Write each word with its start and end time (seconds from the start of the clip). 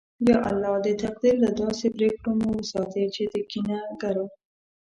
یا 0.29 0.35
الله! 0.49 0.73
د 0.85 0.87
تقدیر 1.03 1.35
له 1.43 1.49
داسې 1.61 1.85
پرېکړو 1.95 2.31
مو 2.41 2.49
وساتې 2.61 3.03
چې 3.15 3.23
د 3.33 3.35
کینه 3.49 3.79
گرو 4.01 4.25